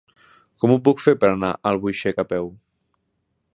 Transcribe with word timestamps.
Com 0.63 0.73
ho 0.75 0.77
puc 0.87 1.03
fer 1.03 1.13
per 1.25 1.29
anar 1.33 1.51
a 1.57 1.73
Albuixec 1.73 2.25
a 2.25 2.27
peu? 2.35 2.53